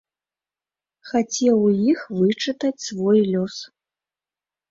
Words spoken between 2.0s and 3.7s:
вычытаць свой лёс.